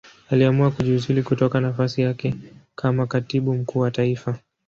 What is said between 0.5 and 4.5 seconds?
kujiuzulu kutoka nafasi yake kama Katibu Mkuu wa Taifa.